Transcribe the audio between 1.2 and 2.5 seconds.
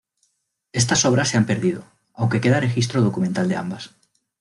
se han perdido, aunque